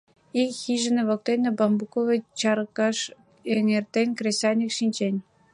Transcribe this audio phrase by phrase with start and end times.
[0.41, 2.97] Ик хижине воктене, бамбуковый чаракыш
[3.55, 5.15] эҥертен, кресаньык шинчен.